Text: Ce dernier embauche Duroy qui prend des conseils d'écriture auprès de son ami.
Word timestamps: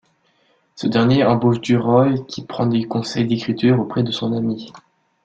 Ce 0.73 0.87
dernier 0.87 1.23
embauche 1.25 1.61
Duroy 1.61 2.17
qui 2.27 2.43
prend 2.43 2.65
des 2.65 2.85
conseils 2.87 3.27
d'écriture 3.27 3.79
auprès 3.79 4.01
de 4.01 4.09
son 4.11 4.33
ami. 4.33 4.73